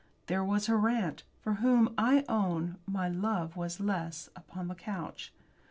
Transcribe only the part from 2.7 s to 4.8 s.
my love was less, upon the